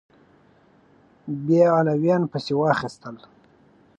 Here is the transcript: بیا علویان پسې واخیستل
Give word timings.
بیا 1.45 1.65
علویان 1.79 2.23
پسې 2.31 2.53
واخیستل 2.57 3.15